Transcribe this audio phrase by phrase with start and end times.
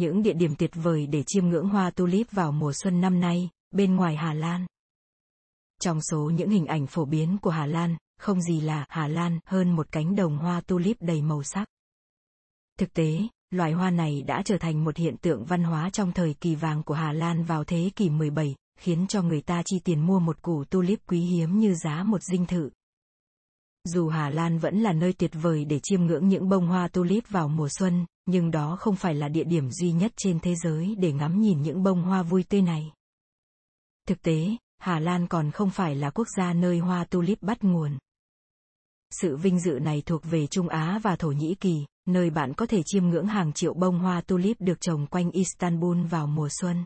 [0.00, 3.48] những địa điểm tuyệt vời để chiêm ngưỡng hoa tulip vào mùa xuân năm nay,
[3.70, 4.66] bên ngoài Hà Lan.
[5.82, 9.38] Trong số những hình ảnh phổ biến của Hà Lan, không gì là Hà Lan
[9.46, 11.68] hơn một cánh đồng hoa tulip đầy màu sắc.
[12.78, 13.18] Thực tế,
[13.50, 16.82] loài hoa này đã trở thành một hiện tượng văn hóa trong thời kỳ vàng
[16.82, 20.42] của Hà Lan vào thế kỷ 17, khiến cho người ta chi tiền mua một
[20.42, 22.70] củ tulip quý hiếm như giá một dinh thự.
[23.84, 27.28] Dù Hà Lan vẫn là nơi tuyệt vời để chiêm ngưỡng những bông hoa tulip
[27.28, 30.94] vào mùa xuân, nhưng đó không phải là địa điểm duy nhất trên thế giới
[30.98, 32.92] để ngắm nhìn những bông hoa vui tươi này.
[34.08, 37.98] Thực tế, Hà Lan còn không phải là quốc gia nơi hoa tulip bắt nguồn.
[39.10, 42.66] Sự vinh dự này thuộc về Trung Á và Thổ Nhĩ Kỳ, nơi bạn có
[42.66, 46.84] thể chiêm ngưỡng hàng triệu bông hoa tulip được trồng quanh Istanbul vào mùa xuân.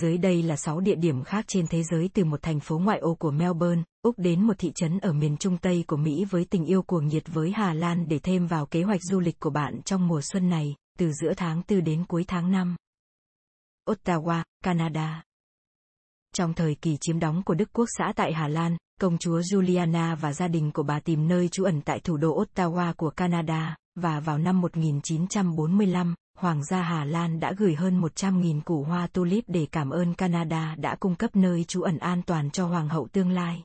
[0.00, 2.98] Dưới đây là 6 địa điểm khác trên thế giới từ một thành phố ngoại
[2.98, 6.44] ô của Melbourne, Úc đến một thị trấn ở miền trung Tây của Mỹ với
[6.44, 9.50] tình yêu cuồng nhiệt với Hà Lan để thêm vào kế hoạch du lịch của
[9.50, 12.76] bạn trong mùa xuân này, từ giữa tháng 4 đến cuối tháng 5.
[13.90, 15.22] Ottawa, Canada
[16.34, 20.16] Trong thời kỳ chiếm đóng của Đức Quốc xã tại Hà Lan, công chúa Juliana
[20.16, 23.76] và gia đình của bà tìm nơi trú ẩn tại thủ đô Ottawa của Canada,
[23.94, 29.44] và vào năm 1945, Hoàng gia Hà Lan đã gửi hơn 100.000 củ hoa tulip
[29.46, 33.08] để cảm ơn Canada đã cung cấp nơi trú ẩn an toàn cho Hoàng hậu
[33.12, 33.62] tương lai.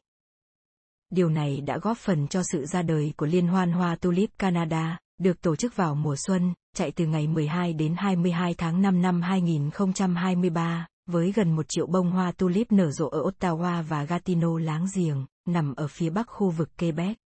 [1.09, 4.97] Điều này đã góp phần cho sự ra đời của Liên hoan Hoa Tulip Canada,
[5.19, 9.21] được tổ chức vào mùa xuân, chạy từ ngày 12 đến 22 tháng 5 năm
[9.21, 14.85] 2023, với gần một triệu bông hoa tulip nở rộ ở Ottawa và Gatineau láng
[14.95, 17.17] giềng, nằm ở phía bắc khu vực Quebec.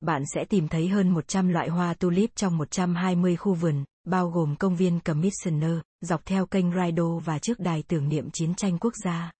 [0.00, 4.56] Bạn sẽ tìm thấy hơn 100 loại hoa tulip trong 120 khu vườn, bao gồm
[4.56, 8.92] công viên Commissioner, dọc theo kênh Rideau và trước đài tưởng niệm chiến tranh quốc
[9.04, 9.32] gia.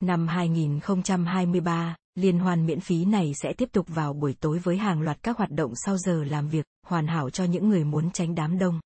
[0.00, 5.00] Năm 2023, liên hoan miễn phí này sẽ tiếp tục vào buổi tối với hàng
[5.00, 8.34] loạt các hoạt động sau giờ làm việc, hoàn hảo cho những người muốn tránh
[8.34, 8.80] đám đông.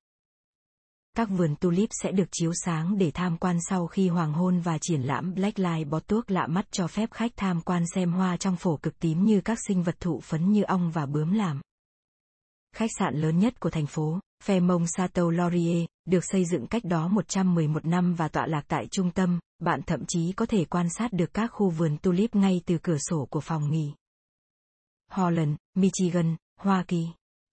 [1.19, 4.79] Các vườn tulip sẽ được chiếu sáng để tham quan sau khi hoàng hôn và
[4.79, 8.37] triển lãm Black Light bó tuốc lạ mắt cho phép khách tham quan xem hoa
[8.37, 11.61] trong phổ cực tím như các sinh vật thụ phấn như ong và bướm làm.
[12.77, 17.09] Khách sạn lớn nhất của thành phố, Fairmont Chateau Laurier, được xây dựng cách đó
[17.09, 21.13] 111 năm và tọa lạc tại trung tâm, bạn thậm chí có thể quan sát
[21.13, 23.93] được các khu vườn tulip ngay từ cửa sổ của phòng nghỉ.
[25.11, 27.07] Holland, Michigan, Hoa Kỳ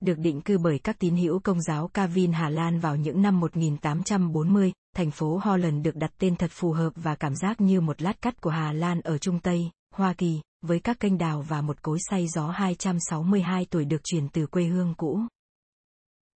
[0.05, 3.39] được định cư bởi các tín hữu công giáo Calvin Hà Lan vào những năm
[3.39, 8.01] 1840, thành phố Holland được đặt tên thật phù hợp và cảm giác như một
[8.01, 11.61] lát cắt của Hà Lan ở Trung Tây, Hoa Kỳ, với các kênh đào và
[11.61, 15.19] một cối xay gió 262 tuổi được truyền từ quê hương cũ.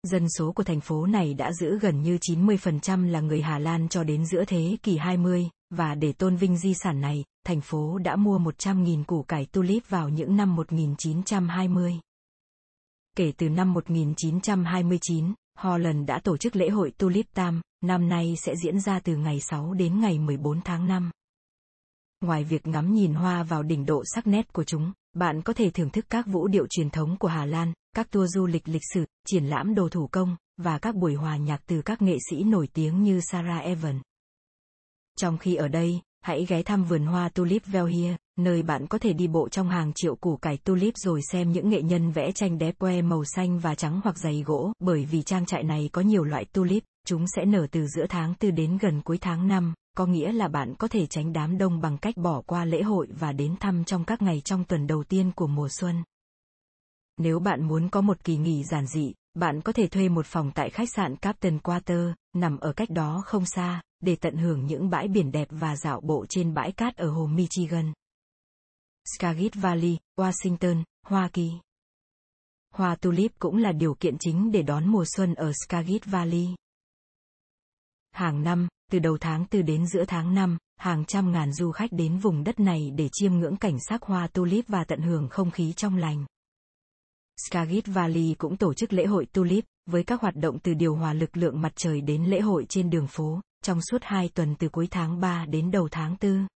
[0.04, 3.88] Dân số của thành phố này đã giữ gần như 90% là người Hà Lan
[3.90, 7.98] cho đến giữa thế kỷ 20, và để tôn vinh di sản này, thành phố
[7.98, 12.00] đã mua 100.000 củ cải tulip vào những năm 1920.
[13.20, 18.56] Kể từ năm 1929, Holland đã tổ chức lễ hội Tulip Tam, năm nay sẽ
[18.64, 21.12] diễn ra từ ngày 6 đến ngày 14 tháng 5.
[22.22, 25.70] Ngoài việc ngắm nhìn hoa vào đỉnh độ sắc nét của chúng, bạn có thể
[25.70, 28.84] thưởng thức các vũ điệu truyền thống của Hà Lan, các tour du lịch lịch
[28.94, 32.44] sử, triển lãm đồ thủ công, và các buổi hòa nhạc từ các nghệ sĩ
[32.44, 34.02] nổi tiếng như Sarah Evan.
[35.18, 39.14] Trong khi ở đây, hãy ghé thăm vườn hoa Tulip Velhia, nơi bạn có thể
[39.14, 42.58] đi bộ trong hàng triệu củ cải tulip rồi xem những nghệ nhân vẽ tranh
[42.58, 46.02] đẹp que màu xanh và trắng hoặc giày gỗ, bởi vì trang trại này có
[46.02, 49.74] nhiều loại tulip, chúng sẽ nở từ giữa tháng 4 đến gần cuối tháng 5,
[49.98, 53.08] có nghĩa là bạn có thể tránh đám đông bằng cách bỏ qua lễ hội
[53.20, 56.04] và đến thăm trong các ngày trong tuần đầu tiên của mùa xuân.
[57.18, 60.52] Nếu bạn muốn có một kỳ nghỉ giản dị, bạn có thể thuê một phòng
[60.56, 64.90] tại khách sạn Captain Quarter, nằm ở cách đó không xa, để tận hưởng những
[64.90, 67.94] bãi biển đẹp và dạo bộ trên bãi cát ở hồ Michigan.
[69.18, 71.52] Skagit Valley, Washington, Hoa Kỳ.
[72.74, 76.48] Hoa tulip cũng là điều kiện chính để đón mùa xuân ở Skagit Valley.
[78.12, 81.92] Hàng năm, từ đầu tháng 4 đến giữa tháng 5, hàng trăm ngàn du khách
[81.92, 85.52] đến vùng đất này để chiêm ngưỡng cảnh sắc hoa tulip và tận hưởng không
[85.52, 86.26] khí trong lành.
[87.48, 91.14] Skagit Valley cũng tổ chức lễ hội tulip, với các hoạt động từ điều hòa
[91.14, 94.70] lực lượng mặt trời đến lễ hội trên đường phố, trong suốt hai tuần từ
[94.70, 96.48] cuối tháng 3 đến đầu tháng 4.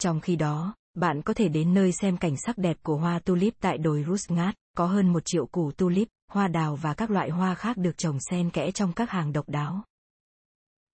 [0.00, 3.54] Trong khi đó, bạn có thể đến nơi xem cảnh sắc đẹp của hoa tulip
[3.60, 7.54] tại đồi Rusngat, có hơn một triệu củ tulip, hoa đào và các loại hoa
[7.54, 9.84] khác được trồng xen kẽ trong các hàng độc đáo.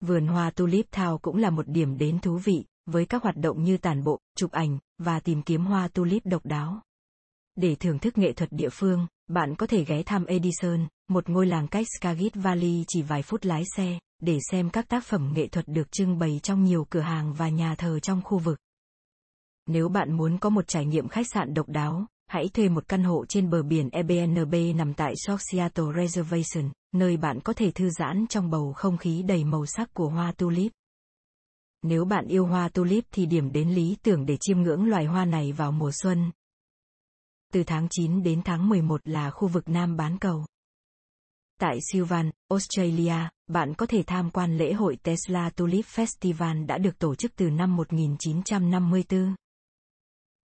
[0.00, 3.62] Vườn hoa Tulip thao cũng là một điểm đến thú vị, với các hoạt động
[3.62, 6.82] như tản bộ, chụp ảnh, và tìm kiếm hoa tulip độc đáo.
[7.56, 11.46] Để thưởng thức nghệ thuật địa phương, bạn có thể ghé thăm Edison, một ngôi
[11.46, 15.48] làng cách Skagit Valley chỉ vài phút lái xe, để xem các tác phẩm nghệ
[15.48, 18.58] thuật được trưng bày trong nhiều cửa hàng và nhà thờ trong khu vực.
[19.66, 23.04] Nếu bạn muốn có một trải nghiệm khách sạn độc đáo, hãy thuê một căn
[23.04, 27.90] hộ trên bờ biển Airbnb nằm tại South Seattle Reservation, nơi bạn có thể thư
[27.90, 30.72] giãn trong bầu không khí đầy màu sắc của hoa tulip.
[31.82, 35.24] Nếu bạn yêu hoa tulip thì điểm đến lý tưởng để chiêm ngưỡng loài hoa
[35.24, 36.30] này vào mùa xuân.
[37.52, 40.44] Từ tháng 9 đến tháng 11 là khu vực Nam bán cầu.
[41.64, 43.14] Tại Sylvan, Australia,
[43.46, 47.50] bạn có thể tham quan lễ hội Tesla Tulip Festival đã được tổ chức từ
[47.50, 49.34] năm 1954.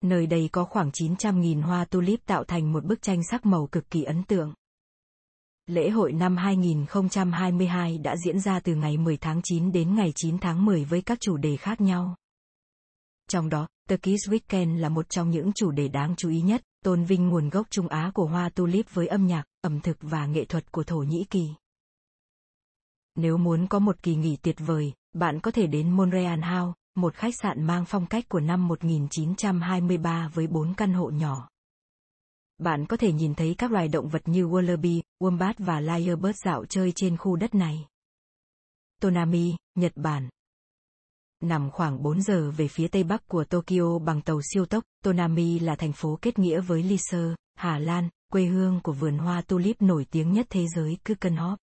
[0.04, 3.90] Nơi đây có khoảng 900.000 hoa tulip tạo thành một bức tranh sắc màu cực
[3.90, 4.54] kỳ ấn tượng.
[5.66, 10.38] Lễ hội năm 2022 đã diễn ra từ ngày 10 tháng 9 đến ngày 9
[10.38, 12.16] tháng 10 với các chủ đề khác nhau.
[13.28, 17.04] Trong đó, Turkish Weekend là một trong những chủ đề đáng chú ý nhất, tôn
[17.04, 20.44] vinh nguồn gốc Trung Á của hoa tulip với âm nhạc, ẩm thực và nghệ
[20.44, 21.48] thuật của Thổ Nhĩ Kỳ.
[23.14, 27.14] Nếu muốn có một kỳ nghỉ tuyệt vời, bạn có thể đến Montreal House, một
[27.14, 31.48] khách sạn mang phong cách của năm 1923 với bốn căn hộ nhỏ.
[32.58, 36.64] Bạn có thể nhìn thấy các loài động vật như wallaby, wombat và lyrebird dạo
[36.64, 37.86] chơi trên khu đất này.
[39.00, 40.28] Tonami, Nhật Bản
[41.42, 45.58] Nằm khoảng 4 giờ về phía tây bắc của Tokyo bằng tàu siêu tốc, Tonami
[45.58, 47.18] là thành phố kết nghĩa với Lisse,
[47.54, 51.56] Hà Lan, quê hương của vườn hoa tulip nổi tiếng nhất thế giới Keukenhof.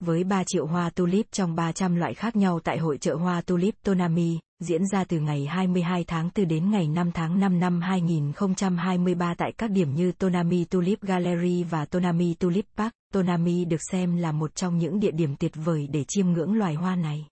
[0.00, 3.74] Với 3 triệu hoa tulip trong 300 loại khác nhau tại hội trợ hoa tulip
[3.84, 9.34] Tonami, diễn ra từ ngày 22 tháng 4 đến ngày 5 tháng 5 năm 2023
[9.34, 12.92] tại các điểm như Tonami Tulip Gallery và Tonami Tulip Park.
[13.12, 16.74] Tonami được xem là một trong những địa điểm tuyệt vời để chiêm ngưỡng loài
[16.74, 17.26] hoa này.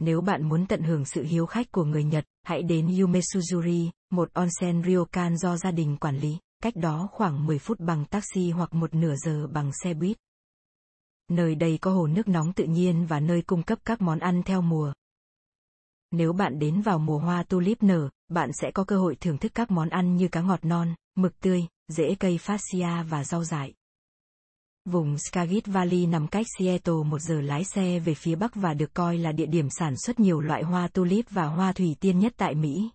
[0.00, 4.32] Nếu bạn muốn tận hưởng sự hiếu khách của người Nhật, hãy đến Yumesuzuri, một
[4.32, 8.74] onsen ryokan do gia đình quản lý, cách đó khoảng 10 phút bằng taxi hoặc
[8.74, 10.16] một nửa giờ bằng xe buýt.
[11.28, 14.42] Nơi đây có hồ nước nóng tự nhiên và nơi cung cấp các món ăn
[14.42, 14.92] theo mùa.
[16.10, 19.52] Nếu bạn đến vào mùa hoa tulip nở, bạn sẽ có cơ hội thưởng thức
[19.54, 23.74] các món ăn như cá ngọt non, mực tươi, rễ cây fascia và rau dại.
[24.90, 28.94] Vùng Skagit Valley nằm cách Seattle một giờ lái xe về phía bắc và được
[28.94, 32.32] coi là địa điểm sản xuất nhiều loại hoa tulip và hoa thủy tiên nhất
[32.36, 32.90] tại Mỹ.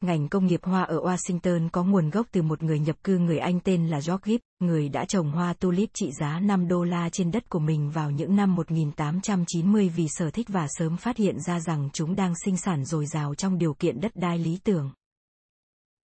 [0.00, 3.38] Ngành công nghiệp hoa ở Washington có nguồn gốc từ một người nhập cư người
[3.38, 7.08] Anh tên là George Gibb, người đã trồng hoa tulip trị giá 5 đô la
[7.08, 11.40] trên đất của mình vào những năm 1890 vì sở thích và sớm phát hiện
[11.40, 14.90] ra rằng chúng đang sinh sản dồi dào trong điều kiện đất đai lý tưởng.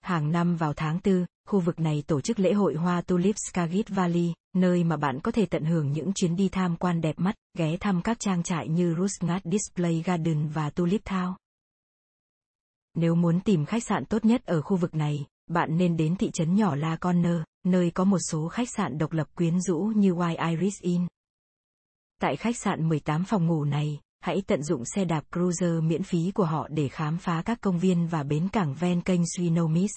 [0.00, 3.88] Hàng năm vào tháng 4, khu vực này tổ chức lễ hội hoa tulip Skagit
[3.88, 7.34] Valley, nơi mà bạn có thể tận hưởng những chuyến đi tham quan đẹp mắt,
[7.58, 11.34] ghé thăm các trang trại như Rusnat Display Garden và Tulip Town.
[12.94, 16.30] Nếu muốn tìm khách sạn tốt nhất ở khu vực này, bạn nên đến thị
[16.32, 20.12] trấn nhỏ La Conner, nơi có một số khách sạn độc lập quyến rũ như
[20.12, 21.06] White Iris Inn.
[22.20, 26.30] Tại khách sạn 18 phòng ngủ này, hãy tận dụng xe đạp cruiser miễn phí
[26.34, 29.88] của họ để khám phá các công viên và bến cảng ven kênh Swinomis.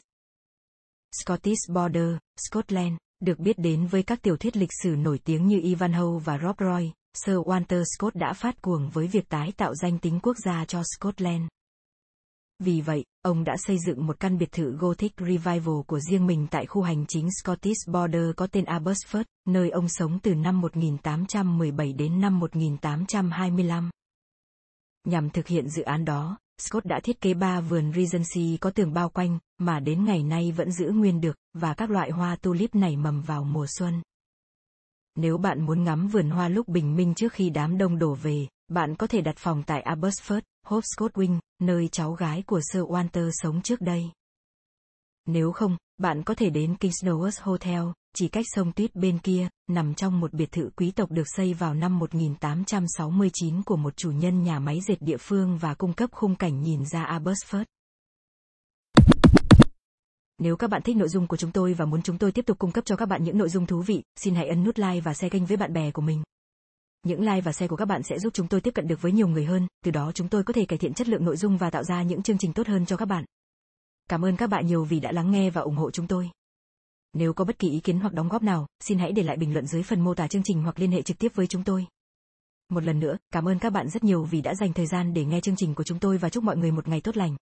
[1.11, 2.17] Scottish Border,
[2.49, 6.37] Scotland, được biết đến với các tiểu thuyết lịch sử nổi tiếng như Ivanhoe và
[6.37, 10.37] Rob Roy, Sir Walter Scott đã phát cuồng với việc tái tạo danh tính quốc
[10.45, 11.43] gia cho Scotland.
[12.59, 16.47] Vì vậy, ông đã xây dựng một căn biệt thự Gothic Revival của riêng mình
[16.51, 21.93] tại khu hành chính Scottish Border có tên Abbotsford, nơi ông sống từ năm 1817
[21.93, 23.89] đến năm 1825.
[25.07, 28.93] Nhằm thực hiện dự án đó, Scott đã thiết kế ba vườn Regency có tường
[28.93, 32.75] bao quanh, mà đến ngày nay vẫn giữ nguyên được, và các loại hoa tulip
[32.75, 34.01] nảy mầm vào mùa xuân.
[35.15, 38.47] Nếu bạn muốn ngắm vườn hoa lúc bình minh trước khi đám đông đổ về,
[38.67, 42.81] bạn có thể đặt phòng tại Abbotsford, Hope Scott Wing, nơi cháu gái của Sir
[42.81, 44.11] Walter sống trước đây.
[45.25, 47.83] Nếu không, bạn có thể đến Kingsnowers Hotel,
[48.15, 51.53] chỉ cách sông Tuyết bên kia, nằm trong một biệt thự quý tộc được xây
[51.53, 56.09] vào năm 1869 của một chủ nhân nhà máy dệt địa phương và cung cấp
[56.13, 57.65] khung cảnh nhìn ra Abbotsford.
[60.37, 62.59] Nếu các bạn thích nội dung của chúng tôi và muốn chúng tôi tiếp tục
[62.59, 65.01] cung cấp cho các bạn những nội dung thú vị, xin hãy ấn nút like
[65.01, 66.23] và share kênh với bạn bè của mình.
[67.03, 69.11] Những like và share của các bạn sẽ giúp chúng tôi tiếp cận được với
[69.11, 71.57] nhiều người hơn, từ đó chúng tôi có thể cải thiện chất lượng nội dung
[71.57, 73.25] và tạo ra những chương trình tốt hơn cho các bạn.
[74.09, 76.29] Cảm ơn các bạn nhiều vì đã lắng nghe và ủng hộ chúng tôi.
[77.17, 79.53] Nếu có bất kỳ ý kiến hoặc đóng góp nào, xin hãy để lại bình
[79.53, 81.87] luận dưới phần mô tả chương trình hoặc liên hệ trực tiếp với chúng tôi.
[82.69, 85.25] Một lần nữa, cảm ơn các bạn rất nhiều vì đã dành thời gian để
[85.25, 87.35] nghe chương trình của chúng tôi và chúc mọi người một ngày tốt lành.